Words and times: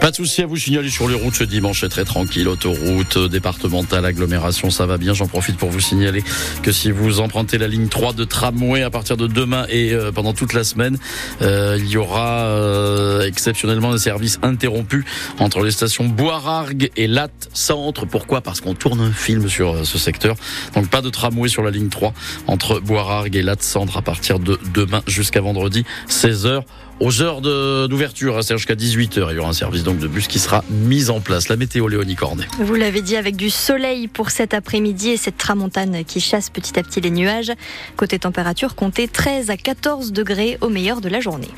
Pas 0.00 0.10
de 0.10 0.16
souci 0.16 0.42
à 0.42 0.46
vous 0.46 0.56
signaler 0.56 0.88
sur 0.88 1.08
les 1.08 1.14
routes 1.14 1.34
ce 1.34 1.44
dimanche, 1.44 1.80
c'est 1.80 1.88
très 1.88 2.04
tranquille. 2.04 2.48
Autoroute, 2.48 3.18
départementale, 3.18 4.04
agglomération, 4.04 4.70
ça 4.70 4.86
va 4.86 4.96
bien. 4.96 5.14
J'en 5.14 5.26
profite 5.26 5.56
pour 5.56 5.70
vous 5.70 5.80
signaler 5.80 6.24
que 6.62 6.72
si 6.72 6.90
vous 6.90 7.20
empruntez 7.20 7.58
la 7.58 7.68
ligne 7.68 7.88
3 7.88 8.12
de 8.12 8.24
tramway 8.24 8.82
à 8.82 8.90
partir 8.90 9.16
de 9.16 9.26
demain 9.26 9.66
et 9.68 9.92
euh, 9.92 10.10
pendant 10.10 10.32
toute 10.32 10.54
la 10.54 10.64
semaine, 10.64 10.98
euh, 11.42 11.76
il 11.78 11.88
y 11.88 11.96
aura 11.96 12.46
euh, 12.46 13.26
exceptionnellement 13.26 13.92
un 13.92 13.98
service 13.98 14.38
interrompu 14.42 15.04
entre 15.38 15.62
les 15.62 15.70
stations 15.70 16.08
Boirargues 16.08 16.90
et 16.96 17.06
Latte 17.06 17.48
Centre. 17.52 18.06
Pourquoi? 18.06 18.40
Parce 18.40 18.60
qu'on 18.60 18.74
tourne 18.74 19.00
un 19.00 19.12
film 19.12 19.48
sur 19.48 19.74
euh, 19.74 19.84
ce 19.84 19.98
secteur. 19.98 20.36
Donc 20.74 20.88
pas 20.88 21.02
de 21.02 21.10
tramway 21.10 21.48
sur 21.48 21.62
la 21.62 21.70
ligne 21.70 21.88
3 21.88 22.12
entre 22.46 22.80
Boirargues 22.80 23.36
et 23.36 23.42
Latte 23.42 23.62
Centre 23.62 23.96
à 23.96 24.02
partir 24.02 24.38
de 24.38 24.58
demain 24.74 25.02
jusqu'à 25.06 25.40
vendredi 25.40 25.84
16h 26.08 26.62
aux 27.00 27.22
heures 27.22 27.40
d'ouverture, 27.40 28.36
hein, 28.36 28.42
c'est 28.42 28.56
jusqu'à 28.56 28.74
18h. 28.74 29.28
Il 29.30 29.36
y 29.36 29.38
aura 29.38 29.50
un 29.50 29.54
service 29.54 29.82
donc 29.82 29.98
de 29.98 30.06
bus 30.06 30.28
qui 30.28 30.38
sera 30.38 30.64
mis 30.70 31.10
en 31.10 31.20
place. 31.20 31.48
La 31.48 31.56
météo 31.56 31.88
Léonie 31.88 32.14
Cornet. 32.14 32.46
Vous 32.58 32.74
l'avez 32.74 33.02
dit, 33.02 33.16
avec 33.16 33.36
du 33.36 33.50
soleil 33.50 34.08
pour 34.08 34.30
cet 34.30 34.54
après-midi 34.54 35.10
et 35.10 35.16
cette 35.16 35.36
tramontane 35.36 36.04
qui 36.04 36.20
chasse 36.20 36.50
petit 36.50 36.78
à 36.78 36.82
petit 36.82 37.00
les 37.00 37.10
nuages. 37.10 37.52
Côté 37.96 38.18
température, 38.18 38.74
comptez 38.74 39.08
13 39.08 39.50
à 39.50 39.56
14 39.56 40.12
degrés 40.12 40.58
au 40.60 40.68
meilleur 40.68 41.00
de 41.00 41.08
la 41.08 41.20
journée. 41.20 41.50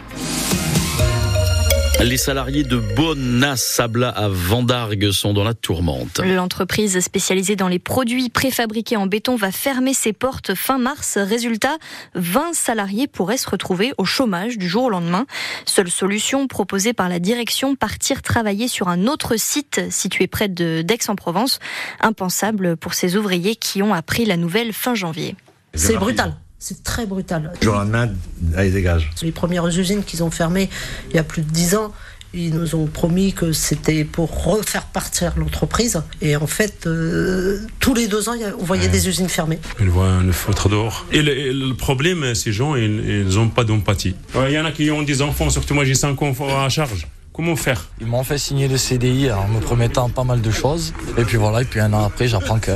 Les 2.04 2.18
salariés 2.18 2.64
de 2.64 2.76
Bonas 2.76 3.56
Sabla 3.56 4.10
à 4.10 4.28
Vendargue 4.28 5.10
sont 5.10 5.32
dans 5.32 5.42
la 5.42 5.54
tourmente. 5.54 6.20
L'entreprise 6.22 7.00
spécialisée 7.00 7.56
dans 7.56 7.66
les 7.66 7.78
produits 7.78 8.28
préfabriqués 8.28 8.98
en 8.98 9.06
béton 9.06 9.36
va 9.36 9.50
fermer 9.50 9.94
ses 9.94 10.12
portes 10.12 10.54
fin 10.54 10.76
mars. 10.76 11.16
Résultat, 11.16 11.78
20 12.14 12.52
salariés 12.52 13.06
pourraient 13.06 13.38
se 13.38 13.48
retrouver 13.48 13.94
au 13.96 14.04
chômage 14.04 14.58
du 14.58 14.68
jour 14.68 14.84
au 14.84 14.90
lendemain. 14.90 15.24
Seule 15.64 15.90
solution 15.90 16.46
proposée 16.46 16.92
par 16.92 17.08
la 17.08 17.20
direction, 17.20 17.74
partir 17.74 18.20
travailler 18.20 18.68
sur 18.68 18.88
un 18.88 19.06
autre 19.06 19.36
site 19.38 19.80
situé 19.88 20.26
près 20.26 20.48
de 20.48 20.82
d'Aix-en-Provence. 20.82 21.58
Impensable 22.00 22.76
pour 22.76 22.92
ces 22.92 23.16
ouvriers 23.16 23.56
qui 23.56 23.82
ont 23.82 23.94
appris 23.94 24.26
la 24.26 24.36
nouvelle 24.36 24.74
fin 24.74 24.94
janvier. 24.94 25.36
C'est 25.72 25.96
brutal. 25.96 26.36
C'est 26.66 26.82
très 26.82 27.04
brutal. 27.04 27.52
Le 27.60 27.62
jour 27.62 27.74
lendemain, 27.74 28.08
allez, 28.56 28.70
dégage. 28.70 29.10
Les 29.20 29.32
premières 29.32 29.66
usines 29.66 30.02
qu'ils 30.02 30.24
ont 30.24 30.30
fermées 30.30 30.70
il 31.10 31.16
y 31.16 31.18
a 31.18 31.22
plus 31.22 31.42
de 31.42 31.50
10 31.50 31.74
ans, 31.74 31.92
ils 32.32 32.54
nous 32.54 32.74
ont 32.74 32.86
promis 32.86 33.34
que 33.34 33.52
c'était 33.52 34.02
pour 34.02 34.46
refaire 34.46 34.86
partir 34.86 35.34
l'entreprise. 35.36 36.00
Et 36.22 36.36
en 36.36 36.46
fait, 36.46 36.86
euh, 36.86 37.58
tous 37.80 37.92
les 37.92 38.06
deux 38.08 38.30
ans, 38.30 38.34
on 38.58 38.64
voyait 38.64 38.88
des 38.88 39.08
usines 39.08 39.28
fermées. 39.28 39.58
Ils 39.78 39.90
voient 39.90 40.22
le 40.24 40.32
feutre 40.32 40.70
dehors. 40.70 41.04
Et 41.12 41.20
le, 41.20 41.36
et 41.36 41.52
le 41.52 41.74
problème, 41.74 42.34
ces 42.34 42.50
gens, 42.50 42.76
ils 42.76 43.26
n'ont 43.26 43.50
pas 43.50 43.64
d'empathie. 43.64 44.16
Ouais, 44.34 44.50
Il 44.50 44.54
y 44.54 44.58
en 44.58 44.64
a 44.64 44.72
qui 44.72 44.90
ont 44.90 45.02
des 45.02 45.20
enfants, 45.20 45.50
surtout 45.50 45.74
moi 45.74 45.84
j'ai 45.84 45.94
5 45.94 46.22
enfants 46.22 46.64
à 46.64 46.70
charge. 46.70 47.06
Comment 47.34 47.56
faire? 47.56 47.88
Ils 48.00 48.06
m'ont 48.06 48.22
fait 48.22 48.38
signer 48.38 48.68
le 48.68 48.78
CDI 48.78 49.32
en 49.32 49.48
me 49.48 49.58
promettant 49.58 50.08
pas 50.08 50.22
mal 50.22 50.40
de 50.40 50.50
choses. 50.52 50.94
Et 51.18 51.24
puis 51.24 51.36
voilà, 51.36 51.62
et 51.62 51.64
puis 51.64 51.80
un 51.80 51.92
an 51.92 52.04
après, 52.04 52.28
j'apprends 52.28 52.60
que 52.60 52.70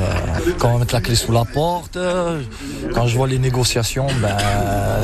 quand 0.59 0.71
on 0.71 0.73
va 0.73 0.79
mettre 0.81 0.95
la 0.95 1.01
clé 1.01 1.15
sous 1.15 1.31
la 1.31 1.45
porte, 1.45 1.97
quand 2.93 3.07
je 3.07 3.17
vois 3.17 3.29
les 3.29 3.39
négociations, 3.39 4.09
ben 4.21 4.37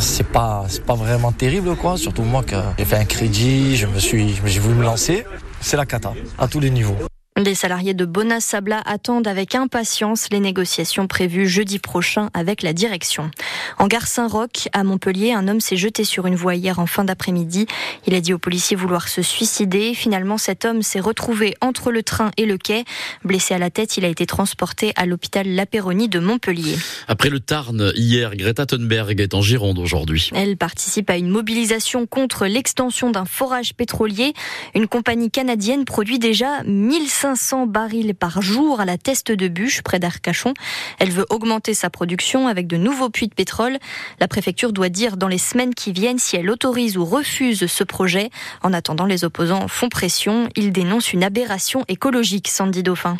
c'est 0.00 0.26
pas 0.26 0.64
c'est 0.66 0.84
pas 0.84 0.96
vraiment 0.96 1.30
terrible 1.30 1.76
quoi. 1.76 1.96
Surtout 1.96 2.22
moi 2.22 2.42
que 2.42 2.56
j'ai 2.78 2.84
fait 2.84 2.96
un 2.96 3.04
crédit, 3.04 3.76
je 3.76 3.86
me 3.86 4.00
suis 4.00 4.34
j'ai 4.44 4.58
voulu 4.58 4.74
me 4.74 4.82
lancer. 4.82 5.24
C'est 5.60 5.76
la 5.76 5.86
cata 5.86 6.12
à 6.36 6.48
tous 6.48 6.58
les 6.58 6.70
niveaux. 6.70 6.96
Les 7.44 7.54
salariés 7.54 7.92
de 7.92 8.06
Bonas 8.06 8.40
Sabla 8.40 8.80
attendent 8.86 9.28
avec 9.28 9.54
impatience 9.54 10.28
les 10.30 10.40
négociations 10.40 11.06
prévues 11.06 11.46
jeudi 11.46 11.78
prochain 11.78 12.30
avec 12.32 12.62
la 12.62 12.72
direction. 12.72 13.30
En 13.78 13.86
gare 13.86 14.06
Saint-Roch, 14.06 14.68
à 14.72 14.82
Montpellier, 14.82 15.32
un 15.32 15.46
homme 15.46 15.60
s'est 15.60 15.76
jeté 15.76 16.04
sur 16.04 16.26
une 16.26 16.36
voie 16.36 16.54
hier 16.54 16.78
en 16.78 16.86
fin 16.86 17.04
d'après-midi. 17.04 17.66
Il 18.06 18.14
a 18.14 18.22
dit 18.22 18.32
aux 18.32 18.38
policiers 18.38 18.78
vouloir 18.78 19.08
se 19.08 19.20
suicider. 19.20 19.92
Finalement, 19.92 20.38
cet 20.38 20.64
homme 20.64 20.80
s'est 20.80 21.00
retrouvé 21.00 21.54
entre 21.60 21.92
le 21.92 22.02
train 22.02 22.30
et 22.38 22.46
le 22.46 22.56
quai. 22.56 22.84
Blessé 23.24 23.52
à 23.52 23.58
la 23.58 23.68
tête, 23.68 23.98
il 23.98 24.06
a 24.06 24.08
été 24.08 24.24
transporté 24.24 24.94
à 24.96 25.04
l'hôpital 25.04 25.46
La 25.46 25.66
Péronie 25.66 26.08
de 26.08 26.20
Montpellier. 26.20 26.78
Après 27.08 27.28
le 27.28 27.40
Tarn, 27.40 27.92
hier, 27.94 28.36
Greta 28.36 28.64
Thunberg 28.64 29.20
est 29.20 29.34
en 29.34 29.42
Gironde 29.42 29.78
aujourd'hui. 29.78 30.30
Elle 30.34 30.56
participe 30.56 31.10
à 31.10 31.18
une 31.18 31.28
mobilisation 31.28 32.06
contre 32.06 32.46
l'extension 32.46 33.10
d'un 33.10 33.26
forage 33.26 33.74
pétrolier. 33.74 34.32
Une 34.74 34.88
compagnie 34.88 35.30
canadienne 35.30 35.84
produit 35.84 36.18
déjà 36.18 36.62
1500 36.62 37.33
barils 37.66 38.14
par 38.14 38.42
jour 38.42 38.80
à 38.80 38.84
la 38.84 38.98
Teste 38.98 39.32
de 39.32 39.48
Bûche, 39.48 39.82
près 39.82 39.98
d'Arcachon. 39.98 40.54
Elle 40.98 41.10
veut 41.10 41.26
augmenter 41.30 41.74
sa 41.74 41.90
production 41.90 42.48
avec 42.48 42.66
de 42.66 42.76
nouveaux 42.76 43.10
puits 43.10 43.28
de 43.28 43.34
pétrole. 43.34 43.78
La 44.20 44.28
préfecture 44.28 44.72
doit 44.72 44.88
dire 44.88 45.16
dans 45.16 45.28
les 45.28 45.38
semaines 45.38 45.74
qui 45.74 45.92
viennent 45.92 46.18
si 46.18 46.36
elle 46.36 46.50
autorise 46.50 46.96
ou 46.96 47.04
refuse 47.04 47.66
ce 47.66 47.84
projet. 47.84 48.30
En 48.62 48.72
attendant, 48.72 49.06
les 49.06 49.24
opposants 49.24 49.68
font 49.68 49.88
pression. 49.88 50.48
Ils 50.56 50.72
dénoncent 50.72 51.12
une 51.12 51.24
aberration 51.24 51.84
écologique, 51.88 52.48
Sandy 52.48 52.82
Dauphin. 52.82 53.16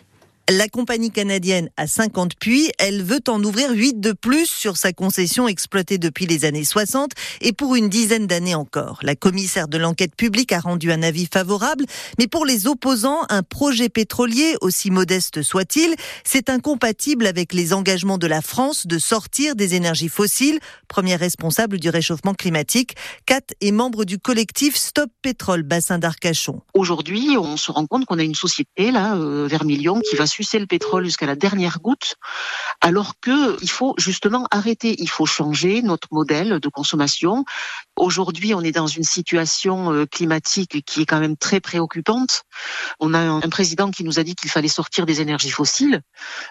La 0.50 0.69
compagnie 0.69 1.10
canadienne 1.10 1.71
a 1.78 1.87
50 1.87 2.34
puits, 2.38 2.71
elle 2.78 3.03
veut 3.03 3.22
en 3.28 3.43
ouvrir 3.43 3.71
8 3.71 3.99
de 3.99 4.12
plus 4.12 4.44
sur 4.44 4.77
sa 4.77 4.93
concession 4.93 5.49
exploitée 5.49 5.97
depuis 5.97 6.27
les 6.27 6.44
années 6.44 6.66
60 6.66 7.12
et 7.41 7.55
pour 7.55 7.77
une 7.77 7.88
dizaine 7.88 8.27
d'années 8.27 8.54
encore. 8.54 8.99
La 9.00 9.16
commissaire 9.16 9.69
de 9.69 9.78
l'enquête 9.78 10.15
publique 10.15 10.53
a 10.53 10.60
rendu 10.60 10.93
un 10.93 11.03
avis 11.03 11.27
favorable, 11.33 11.87
mais 12.19 12.27
pour 12.27 12.44
les 12.44 12.66
opposants, 12.66 13.21
un 13.31 13.43
projet 13.43 13.88
pétrolier, 13.88 14.54
aussi 14.60 14.91
modeste 14.91 15.41
soit-il, 15.41 15.94
c'est 16.25 16.50
incompatible 16.50 17.27
avec 17.27 17.54
les 17.54 17.72
engagements 17.72 18.19
de 18.19 18.27
la 18.27 18.43
France 18.43 18.87
de 18.87 18.99
sortir 18.99 19.56
des 19.56 19.75
énergies 19.75 20.10
fossiles, 20.10 20.59
première 20.88 21.21
responsable 21.21 21.81
du 21.81 21.88
réchauffement 21.88 22.34
climatique. 22.34 22.97
Kat 23.25 23.41
est 23.62 23.72
membre 23.72 24.04
du 24.04 24.19
collectif 24.19 24.77
Stop 24.77 25.09
Pétrole 25.22 25.62
Bassin 25.62 25.99
d'Arcachon. 25.99 26.60
Aujourd'hui, 26.75 27.38
on 27.38 27.56
se 27.56 27.72
rend 27.72 27.87
compte 27.87 28.04
qu'on 28.04 28.19
a 28.19 28.22
une 28.22 28.34
société 28.34 28.91
là, 28.91 29.16
euh, 29.16 29.49
qui 29.49 30.16
va 30.16 30.27
sucer 30.34 30.59
le 30.59 30.67
pétrole 30.67 31.05
jusqu'à 31.05 31.27
la 31.27 31.37
dernière 31.37 31.78
goutte, 31.81 32.17
alors 32.84 33.15
que 33.19 33.56
il 33.62 33.71
faut 33.71 33.95
justement 33.97 34.47
arrêter. 34.50 34.95
Il 34.99 35.09
faut 35.09 35.25
changer 35.25 35.81
notre 35.81 36.09
modèle 36.11 36.61
de 36.61 36.69
consommation. 36.69 37.47
Aujourd'hui, 37.97 38.53
on 38.53 38.61
est 38.61 38.72
dans 38.72 38.87
une 38.87 39.05
situation 39.05 39.91
euh, 39.91 40.05
climatique 40.05 40.84
qui 40.84 41.00
est 41.00 41.06
quand 41.06 41.19
même 41.19 41.39
très 41.39 41.61
préoccupante. 41.61 42.43
On 43.00 43.15
a 43.15 43.21
un, 43.21 43.41
président 43.49 43.91
qui 43.91 44.05
nous 44.05 44.19
a 44.19 44.22
dit 44.22 44.34
qu'il 44.34 44.50
fallait 44.50 44.69
sortir 44.69 45.06
des 45.06 45.22
énergies 45.22 45.50
fossiles, 45.50 46.03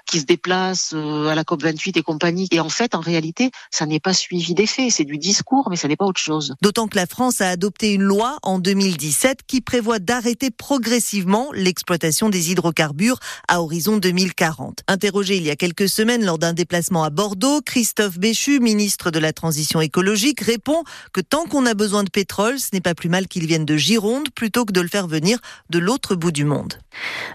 qui 0.07 0.21
se 0.21 0.25
déplace 0.25 0.93
euh, 0.95 1.27
à 1.27 1.35
la 1.35 1.43
COP 1.43 1.61
28 1.61 1.97
et 1.97 2.01
compagnie. 2.01 2.47
Et 2.49 2.59
en 2.59 2.69
fait, 2.69 2.95
en 2.95 3.01
réalité, 3.01 3.51
ça 3.69 3.85
n'est 3.85 3.99
pas 3.99 4.13
suivi 4.13 4.55
d'effet. 4.55 4.89
C'est 4.89 5.03
du 5.03 5.19
discours, 5.19 5.67
mais 5.69 5.75
ça 5.75 5.87
n'est 5.87 5.97
pas 5.97 6.05
autre 6.05 6.21
chose. 6.21 6.55
D'autant 6.63 6.87
que 6.87 6.95
la 6.95 7.05
France 7.05 7.41
a 7.41 7.49
adopté 7.49 7.91
une 7.91 8.03
loi 8.03 8.39
en 8.41 8.57
2017 8.57 9.41
qui 9.45 9.61
prévoit 9.61 9.99
d'arrêter 9.99 10.49
progressivement 10.49 11.49
l'exploitation 11.53 12.29
des 12.29 12.49
hydrocarbures 12.49 13.19
à 13.47 13.61
horizon 13.61 13.97
2040. 13.97 14.79
Interrogé 14.87 15.37
il 15.37 15.43
y 15.43 15.51
a 15.51 15.55
quelques 15.55 15.89
semaines 15.89 16.22
lors 16.23 16.39
d'un 16.39 16.53
déplacement 16.53 17.03
à 17.03 17.09
Bordeaux, 17.09 17.61
Christophe 17.61 18.17
Béchu, 18.17 18.59
ministre 18.59 19.11
de 19.11 19.19
la 19.19 19.33
Transition 19.33 19.81
écologique, 19.81 20.41
répond 20.41 20.83
que 21.11 21.21
tant 21.21 21.45
qu'on 21.45 21.65
a 21.65 21.73
besoin 21.73 22.03
de 22.03 22.09
pétrole, 22.09 22.59
ce 22.59 22.69
n'est 22.73 22.81
pas 22.81 22.95
plus 22.95 23.09
mal 23.09 23.27
qu'il 23.27 23.45
vienne 23.45 23.65
de 23.65 23.77
Gironde 23.77 24.29
plutôt 24.31 24.65
que 24.65 24.73
de 24.73 24.81
le 24.81 24.87
faire 24.87 25.07
venir 25.07 25.39
de 25.69 25.79
l'autre 25.79 26.15
bout 26.15 26.31
du 26.31 26.45
monde. 26.45 26.73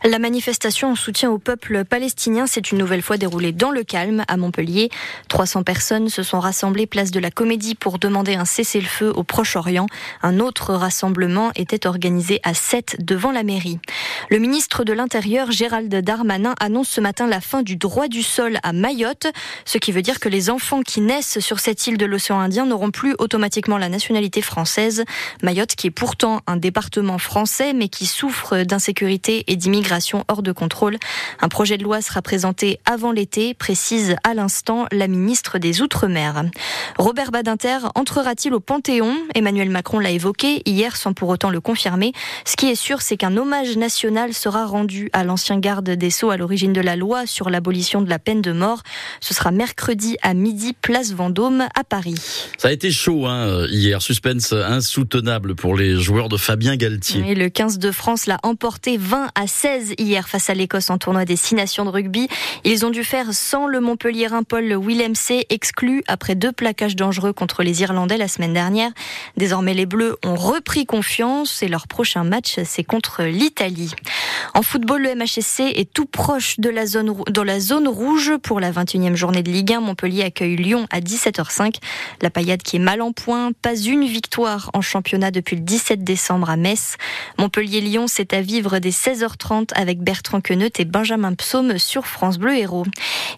La 0.05 0.19
manifestation 0.19 0.93
en 0.93 0.95
soutien 0.95 1.31
au 1.31 1.39
peuple 1.39 1.85
palestinien 1.85 2.47
s'est 2.47 2.61
une 2.61 2.79
nouvelle 2.79 3.03
fois 3.03 3.17
déroulée 3.17 3.53
dans 3.53 3.71
le 3.71 3.83
calme 3.83 4.25
à 4.29 4.37
Montpellier. 4.37 4.91
300 5.29 5.63
personnes 5.63 6.09
se 6.09 6.23
sont 6.23 6.41
rassemblées 6.41 6.87
place 6.87 7.11
de 7.11 7.21
la 7.21 7.31
Comédie 7.31 7.75
pour 7.75 7.99
demander 7.99 8.35
un 8.35 8.45
cessez-le-feu 8.45 9.13
au 9.15 9.25
Proche-Orient. 9.25 9.87
Un 10.23 10.39
autre 10.39 10.75
rassemblement 10.75 11.51
était 11.57 11.87
organisé 11.87 12.41
à 12.45 12.55
7 12.55 12.97
devant 13.01 13.33
la 13.33 13.43
mairie. 13.43 13.79
Le 14.31 14.39
ministre 14.39 14.85
de 14.85 14.93
l'Intérieur, 14.93 15.51
Gérald 15.51 15.95
Darmanin, 15.95 16.55
annonce 16.61 16.89
ce 16.89 17.01
matin 17.01 17.27
la 17.27 17.41
fin 17.41 17.63
du 17.63 17.77
droit 17.77 18.09
du 18.09 18.23
sol 18.23 18.59
à 18.63 18.73
Mayotte, 18.79 19.27
ce 19.65 19.79
qui 19.79 19.93
veut 19.93 20.03
dire 20.03 20.21
que 20.21 20.29
les 20.29 20.51
enfants 20.51 20.83
qui 20.83 21.01
naissent 21.01 21.41
sur 21.41 21.61
cette 21.61 21.87
île 21.87 21.99
de 21.99 22.07
l'océan 22.07 22.39
Indien 22.39 22.67
n'auront 22.67 22.91
plus 22.91 23.15
automatiquement 23.19 23.77
la 23.77 23.89
nationalité 23.89 24.41
française. 24.41 25.05
Mayotte 25.43 25.75
qui 25.75 25.89
est 25.89 25.91
pourtant 25.93 26.41
un 26.47 26.57
département 26.57 27.19
français 27.19 27.73
mais 27.73 27.89
qui 27.89 28.07
souffre 28.07 28.63
d'insécurité 28.63 29.45
et 29.49 29.57
d'immigration 29.57 30.25
hors 30.29 30.43
de 30.43 30.53
contrôle. 30.53 30.97
Un 31.41 31.49
projet 31.49 31.77
de 31.77 31.85
loi 31.85 32.01
sera 32.01 32.23
présenté 32.23 32.79
avant 32.85 33.13
l'été, 33.13 33.55
précise 33.55 34.17
à 34.25 34.35
l'instant 34.35 34.87
la 34.93 35.09
ministre 35.09 35.59
des 35.59 35.83
Outre-mer. 35.83 36.45
Robert 36.99 37.31
Badinter 37.31 37.79
entrera-t-il 37.95 38.55
au 38.55 38.61
Panthéon? 38.61 39.15
Emmanuel 39.35 39.71
Macron 39.71 39.99
l'a 39.99 40.11
évoqué 40.11 40.63
hier 40.65 40.97
sans 40.97 41.13
pour 41.13 41.29
autant 41.29 41.51
le 41.51 41.61
confirmer. 41.61 42.13
Ce 42.45 42.57
qui 42.57 42.69
est 42.69 42.75
sûr, 42.75 43.03
c'est 43.03 43.17
qu'un 43.17 43.37
hommage 43.37 43.77
national 43.77 44.35
sera 44.35 44.67
rendu 44.67 45.11
à 45.13 45.25
l'ancien 45.25 45.59
garde 45.59 45.91
des 45.91 46.11
Sceaux 46.11 46.31
à 46.31 46.37
l'origine 46.37 46.73
de 46.73 46.81
la 46.81 46.97
loi 46.97 47.27
sur 47.27 47.51
l'abolition 47.51 48.03
de 48.03 48.09
la 48.09 48.19
peine 48.19 48.43
de 48.43 48.53
mort. 48.53 48.68
Ce 49.21 49.35
sera 49.35 49.51
mercredi 49.51 50.17
à 50.23 50.35
midi, 50.35 50.73
place 50.73 51.13
Vendôme, 51.13 51.67
à 51.75 51.85
Paris. 51.85 52.15
Ça 52.59 52.69
a 52.69 52.73
été 52.73 52.91
chaud 52.91 53.27
hein, 53.27 53.67
hier, 53.71 54.03
suspense 54.03 54.53
insoutenable 54.53 55.55
pour 55.55 55.77
les 55.77 56.01
joueurs 56.01 56.29
de 56.29 56.37
Fabien 56.37 56.77
Galtier. 56.77 57.23
Et 57.27 57.35
le 57.35 57.49
15 57.49 57.79
de 57.79 57.91
France 57.91 58.27
l'a 58.27 58.39
emporté 58.43 58.97
20 58.97 59.29
à 59.35 59.47
16 59.47 59.95
hier 59.99 60.29
face 60.29 60.51
à 60.51 60.55
l'Écosse 60.55 60.91
en 60.91 60.99
tournoi 60.99 61.25
des 61.25 61.37
Six 61.37 61.55
Nations 61.55 61.85
de 61.85 61.91
rugby. 61.91 62.29
Ils 62.65 62.85
ont 62.85 62.91
dû 62.91 63.05
faire 63.05 63.33
sans 63.33 63.67
le 63.67 63.81
Montpellierin 63.81 64.43
Paul 64.43 64.65
Willemc, 64.65 65.15
exclu 65.51 66.03
après 66.07 66.35
deux 66.35 66.53
plaquages 66.53 66.97
dangereux 66.97 67.33
contre 67.33 67.63
les 67.63 67.83
Irlandais 67.83 68.17
la 68.17 68.29
semaine 68.29 68.53
dernière. 68.53 68.91
Désormais, 69.37 69.75
les 69.75 69.87
Bleus 69.87 70.17
ont 70.25 70.35
repris 70.35 70.87
confiance 70.87 71.63
et 71.63 71.69
leur 71.69 71.87
prochain 71.87 72.25
match, 72.25 72.57
c'est 72.65 72.85
contre 72.85 73.25
l'Italie. 73.25 73.93
En 74.55 74.63
football, 74.63 75.03
le 75.03 75.15
MHSC 75.15 75.61
est 75.61 75.93
tout 75.93 76.07
proche 76.07 76.59
de 76.59 76.69
la 76.69 76.87
zone, 76.87 77.15
dans 77.31 77.45
la 77.45 77.61
zone 77.61 77.89
rouge 77.89 78.33
pour 78.49 78.61
la 78.61 78.73
21e 78.73 79.15
journée 79.15 79.43
de 79.43 79.51
Ligue 79.51 79.75
1. 79.75 79.81
Montpellier 79.81 80.23
accueille 80.23 80.57
Lyon 80.57 80.87
à 80.89 81.01
17h05. 81.01 81.75
La 82.23 82.31
paillade 82.31 82.63
qui 82.63 82.77
est 82.77 82.79
mal 82.79 83.03
en 83.03 83.13
point, 83.13 83.53
pas 83.53 83.77
une 83.77 84.07
victoire 84.07 84.71
en 84.73 84.81
championnat 84.81 85.31
depuis 85.31 85.55
le 85.55 85.61
17 85.61 86.03
décembre 86.03 86.49
à 86.49 86.57
Metz. 86.57 86.97
Montpellier-Lyon, 87.37 88.07
c'est 88.09 88.33
à 88.33 88.41
vivre 88.41 88.79
dès 88.79 88.89
16h30 88.89 89.75
avec 89.75 89.99
Bertrand 89.99 90.41
Queneut 90.41 90.71
et 90.79 90.87
Benjamin 90.87 91.35
Psaume 91.35 91.77
sur 91.77 92.07
France 92.07 92.39
Bleu 92.39 92.57
Héros. 92.57 92.87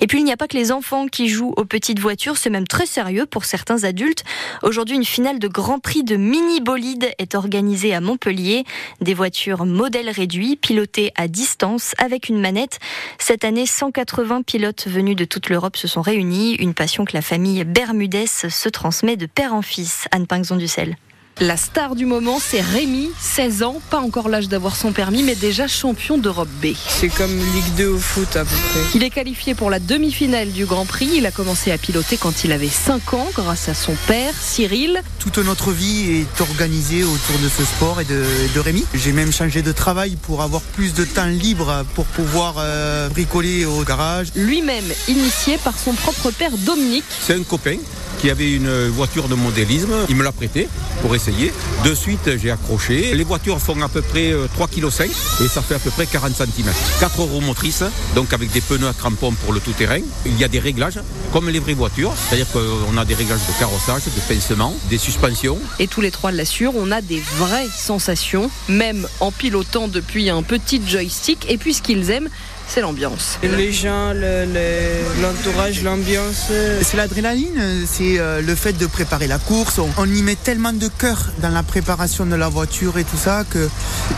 Et 0.00 0.06
puis 0.06 0.20
il 0.20 0.24
n'y 0.24 0.32
a 0.32 0.36
pas 0.36 0.46
que 0.46 0.56
les 0.56 0.70
enfants 0.70 1.08
qui 1.08 1.28
jouent 1.28 1.54
aux 1.56 1.64
petites 1.64 1.98
voitures, 1.98 2.36
c'est 2.36 2.48
même 2.48 2.68
très 2.68 2.86
sérieux 2.86 3.26
pour 3.26 3.46
certains 3.46 3.82
adultes. 3.82 4.22
Aujourd'hui, 4.62 4.94
une 4.94 5.04
finale 5.04 5.40
de 5.40 5.48
Grand 5.48 5.80
Prix 5.80 6.04
de 6.04 6.14
mini 6.14 6.60
bolide 6.60 7.10
est 7.18 7.34
organisée 7.34 7.94
à 7.94 8.00
Montpellier. 8.00 8.62
Des 9.00 9.14
voitures 9.14 9.66
modèle 9.66 10.08
réduit, 10.08 10.54
pilotées 10.54 11.10
à 11.16 11.26
distance 11.26 11.96
avec 11.98 12.28
une 12.28 12.40
manette. 12.40 12.78
Cette 13.18 13.44
année, 13.44 13.66
180 13.66 14.42
pilotes 14.42 14.84
de 15.02 15.24
toute 15.24 15.48
l'Europe 15.48 15.76
se 15.76 15.88
sont 15.88 16.02
réunis. 16.02 16.54
Une 16.56 16.74
passion 16.74 17.04
que 17.04 17.14
la 17.14 17.22
famille 17.22 17.64
Bermudez 17.64 18.26
se 18.26 18.68
transmet 18.68 19.16
de 19.16 19.26
père 19.26 19.54
en 19.54 19.62
fils. 19.62 20.06
Anne 20.10 20.26
Pinxon 20.26 20.56
du 20.56 20.68
Sel. 20.68 20.96
La 21.42 21.56
star 21.56 21.94
du 21.94 22.04
moment, 22.04 22.38
c'est 22.38 22.60
Rémi, 22.60 23.08
16 23.18 23.62
ans, 23.62 23.80
pas 23.88 23.98
encore 23.98 24.28
l'âge 24.28 24.48
d'avoir 24.48 24.76
son 24.76 24.92
permis, 24.92 25.22
mais 25.22 25.34
déjà 25.34 25.66
champion 25.66 26.18
d'Europe 26.18 26.50
B. 26.62 26.74
C'est 26.86 27.08
comme 27.08 27.34
Ligue 27.34 27.74
2 27.78 27.88
au 27.88 27.98
foot 27.98 28.36
à 28.36 28.44
peu 28.44 28.54
près. 28.54 28.80
Il 28.94 29.02
est 29.02 29.08
qualifié 29.08 29.54
pour 29.54 29.70
la 29.70 29.78
demi-finale 29.78 30.50
du 30.50 30.66
Grand 30.66 30.84
Prix. 30.84 31.08
Il 31.14 31.24
a 31.24 31.30
commencé 31.30 31.72
à 31.72 31.78
piloter 31.78 32.18
quand 32.18 32.44
il 32.44 32.52
avait 32.52 32.68
5 32.68 33.14
ans 33.14 33.26
grâce 33.34 33.70
à 33.70 33.74
son 33.74 33.94
père, 34.06 34.34
Cyril. 34.38 35.00
Toute 35.18 35.38
notre 35.38 35.72
vie 35.72 36.20
est 36.20 36.40
organisée 36.42 37.04
autour 37.04 37.38
de 37.42 37.48
ce 37.48 37.64
sport 37.64 38.02
et 38.02 38.04
de, 38.04 38.22
de 38.54 38.60
Rémi. 38.60 38.84
J'ai 38.92 39.12
même 39.12 39.32
changé 39.32 39.62
de 39.62 39.72
travail 39.72 40.16
pour 40.20 40.42
avoir 40.42 40.60
plus 40.60 40.92
de 40.92 41.06
temps 41.06 41.24
libre 41.24 41.86
pour 41.94 42.04
pouvoir 42.04 42.56
euh, 42.58 43.08
bricoler 43.08 43.64
au 43.64 43.82
garage. 43.82 44.28
Lui-même 44.36 44.84
initié 45.08 45.56
par 45.56 45.78
son 45.78 45.94
propre 45.94 46.32
père 46.32 46.52
Dominique. 46.58 47.04
C'est 47.18 47.34
un 47.34 47.44
copain 47.44 47.78
qui 48.20 48.30
avait 48.30 48.52
une 48.52 48.88
voiture 48.88 49.28
de 49.28 49.34
modélisme. 49.34 49.94
Il 50.08 50.16
me 50.16 50.22
l'a 50.22 50.32
prêté 50.32 50.68
pour 51.02 51.14
essayer. 51.14 51.52
De 51.84 51.94
suite, 51.94 52.36
j'ai 52.36 52.50
accroché. 52.50 53.14
Les 53.14 53.24
voitures 53.24 53.60
font 53.60 53.80
à 53.80 53.88
peu 53.88 54.02
près 54.02 54.32
3,5 54.58 54.68
kg 54.68 55.10
et 55.44 55.48
ça 55.48 55.62
fait 55.62 55.74
à 55.74 55.78
peu 55.78 55.90
près 55.90 56.06
40 56.06 56.34
cm. 56.36 56.72
4 57.00 57.20
roues 57.20 57.40
motrices, 57.40 57.84
donc 58.14 58.32
avec 58.32 58.50
des 58.52 58.60
pneus 58.60 58.88
à 58.88 58.92
crampons 58.92 59.32
pour 59.32 59.52
le 59.52 59.60
tout-terrain. 59.60 60.00
Il 60.26 60.38
y 60.38 60.44
a 60.44 60.48
des 60.48 60.58
réglages, 60.58 61.00
comme 61.32 61.48
les 61.48 61.58
vraies 61.58 61.74
voitures. 61.74 62.12
C'est-à-dire 62.28 62.46
qu'on 62.52 62.96
a 62.96 63.04
des 63.04 63.14
réglages 63.14 63.40
de 63.46 63.58
carrossage, 63.58 64.02
de 64.04 64.20
pincement, 64.28 64.74
des 64.90 64.98
suspensions. 64.98 65.58
Et 65.78 65.86
tous 65.86 66.00
les 66.00 66.10
trois 66.10 66.32
l'assurent, 66.32 66.74
on 66.76 66.90
a 66.90 67.00
des 67.00 67.22
vraies 67.38 67.68
sensations, 67.74 68.50
même 68.68 69.06
en 69.20 69.32
pilotant 69.32 69.88
depuis 69.88 70.28
un 70.28 70.42
petit 70.42 70.82
joystick. 70.86 71.46
Et 71.48 71.56
puis 71.56 71.74
ce 71.74 71.82
qu'ils 71.82 72.10
aiment, 72.10 72.28
c'est 72.70 72.80
l'ambiance. 72.80 73.38
Les 73.42 73.72
gens, 73.72 74.12
l'entourage, 74.14 75.82
l'ambiance. 75.82 76.50
C'est 76.82 76.96
l'adrénaline, 76.96 77.84
c'est 77.86 78.18
le 78.40 78.54
fait 78.54 78.72
de 78.74 78.86
préparer 78.86 79.26
la 79.26 79.38
course. 79.38 79.80
On, 79.98 80.06
y 80.06 80.22
met 80.22 80.36
tellement 80.36 80.72
de 80.72 80.88
cœur 80.88 81.30
dans 81.42 81.50
la 81.50 81.62
préparation 81.62 82.26
de 82.26 82.36
la 82.36 82.48
voiture 82.48 82.96
et 82.98 83.04
tout 83.04 83.16
ça 83.16 83.44
que 83.48 83.68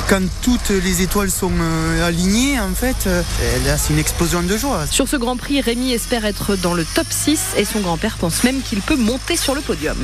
quand 0.08 0.22
toutes 0.42 0.70
les 0.70 1.02
étoiles 1.02 1.30
sont 1.30 1.52
alignées, 2.04 2.60
en 2.60 2.74
fait, 2.74 3.08
là 3.66 3.78
c'est 3.78 3.94
une 3.94 3.98
explosion 3.98 4.42
de 4.42 4.56
joie. 4.56 4.86
Sur 4.90 5.08
ce 5.08 5.16
Grand 5.16 5.36
Prix, 5.36 5.60
Rémi 5.60 5.92
espère 5.92 6.24
être 6.26 6.56
dans 6.56 6.74
le 6.74 6.84
top 6.84 7.06
6 7.08 7.40
et 7.56 7.64
son 7.64 7.80
grand-père 7.80 8.16
pense 8.18 8.44
même 8.44 8.60
qu'il 8.60 8.80
peut 8.80 8.96
monter 8.96 9.36
sur 9.36 9.54
le 9.54 9.62
podium. 9.62 9.96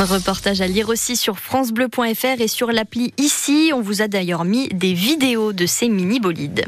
Un 0.00 0.06
reportage 0.06 0.62
à 0.62 0.66
lire 0.66 0.88
aussi 0.88 1.14
sur 1.14 1.38
francebleu.fr 1.38 2.40
et 2.40 2.48
sur 2.48 2.72
l'appli 2.72 3.12
ici. 3.18 3.70
On 3.74 3.82
vous 3.82 4.00
a 4.00 4.08
d'ailleurs 4.08 4.46
mis 4.46 4.68
des 4.68 4.94
vidéos 4.94 5.52
de 5.52 5.66
ces 5.66 5.90
mini 5.90 6.20
bolides. 6.20 6.58